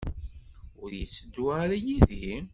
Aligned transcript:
Ur 0.81 0.89
yetteddu 0.99 1.45
ara 1.63 1.75
yid-i? 1.85 2.33